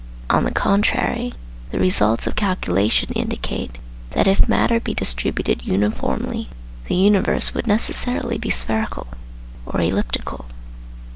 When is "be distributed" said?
4.79-5.61